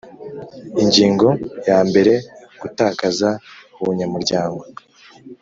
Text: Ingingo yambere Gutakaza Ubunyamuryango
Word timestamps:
Ingingo 0.83 1.27
yambere 1.67 2.13
Gutakaza 2.61 3.29
Ubunyamuryango 3.81 4.63